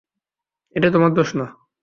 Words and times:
এটা 0.75 0.87
তোমার 0.91 1.11
দোষ 1.13 1.29
না। 1.35 1.45